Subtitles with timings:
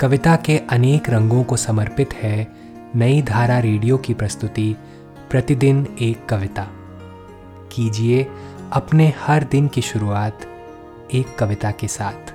[0.00, 2.52] कविता के अनेक रंगों को समर्पित है
[2.94, 4.76] नई धारा रेडियो की प्रस्तुति,
[5.30, 6.68] प्रतिदिन एक कविता।
[7.72, 8.26] कीजिए
[8.72, 10.40] अपने हर दिन की शुरुआत
[11.14, 12.34] एक कविता के साथ।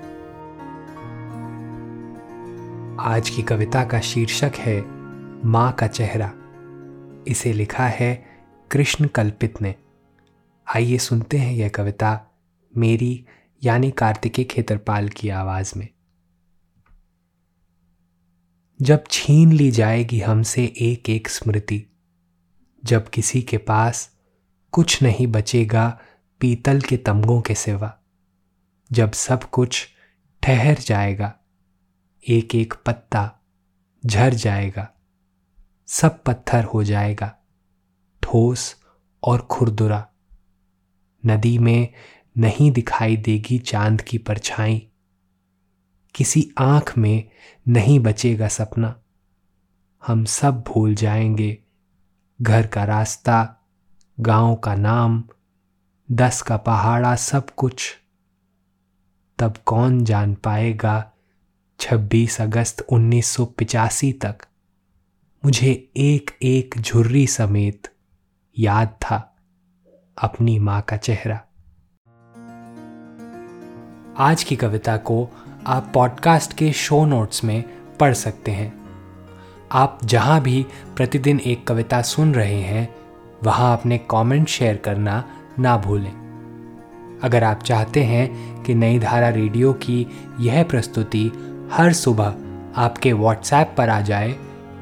[3.00, 4.86] आज की कविता का शीर्षक है,
[5.46, 6.32] माँ का चेहरा।
[7.28, 8.25] इसे लिखा है
[8.71, 9.75] कृष्ण कल्पित ने।
[10.75, 12.21] आइए सुनते हैं यह कविता
[12.78, 13.25] मेरी,
[13.64, 15.88] यानी कार्तिकेय खेतरपाल की आवाज़ में।
[18.82, 21.85] जब छीन ली जाएगी हमसे एक एक स्मृति।
[22.84, 24.17] जब किसी के पास
[24.71, 25.99] कुछ नहीं बचेगा
[26.40, 27.99] पीतल के तमगों के सिवा।
[28.91, 29.88] जब सब कुछ
[30.44, 31.35] ठहर जाएगा
[32.30, 33.40] एक एक पत्ता
[34.05, 34.90] झर जाएगा,
[35.88, 37.38] सब पत्थर हो जाएगा,
[38.23, 38.76] ठोस
[39.23, 40.07] और खुरदुरा।
[41.26, 41.93] नदी में
[42.38, 44.91] नहीं दिखाई देगी चाँद की परछाई।
[46.15, 47.29] किसी आँख में
[47.67, 48.99] नहीं बचेगा सपना।
[50.05, 51.57] हम सब भूल जाएँगे।
[52.41, 53.57] घर का रास्ता,
[54.20, 55.23] गाँव का नाम,
[56.12, 57.98] दस का पहाड़ा, सब कुछ।
[59.40, 61.12] तब कौन जान पाएगा
[61.79, 64.38] 26 अगस्त 1985 तक?
[65.46, 67.88] मुझे एक एक झुर्री समेत
[68.59, 69.35] याद था
[70.22, 71.41] अपनी माँ का चेहरा।
[74.18, 75.29] आज की कविता को
[75.67, 77.63] आप पॉडकास्ट के शो नोट्स में
[78.00, 78.73] पढ़ सकते हैं।
[79.72, 82.95] आप जहाँ भी प्रतिदिन एक कविता सुन रहे हैं,
[83.44, 85.23] वहाँ अपने कमेंट शेयर करना
[85.59, 86.22] ना भूलें।
[87.23, 90.07] अगर आप चाहते हैं कि नई धारा रेडियो की
[90.40, 91.31] यह प्रस्तुति
[91.72, 92.35] हर सुबह
[92.75, 94.35] आपके व्हाट्सएप पर आ जाए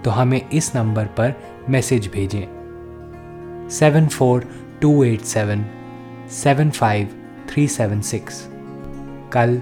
[0.04, 1.34] तो हमें इस नंबर पर
[1.70, 4.50] मैसेज भेजें। Seven four
[4.82, 5.66] two eight seven
[6.32, 7.10] seven five
[7.50, 8.48] three seven six
[9.34, 9.62] कल